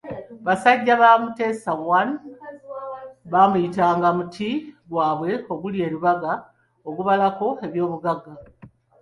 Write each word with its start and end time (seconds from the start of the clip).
Basajja 0.45 0.93
ba 1.01 1.09
Mutesa 1.21 1.71
I 1.97 2.03
baamuyitanga 3.31 4.07
muti 4.17 4.49
gwabwe 4.89 5.31
oguli 5.53 5.77
e 5.85 5.87
Lubaga 5.93 6.31
ogabalako 6.87 7.47
eby'obugagga. 7.65 8.33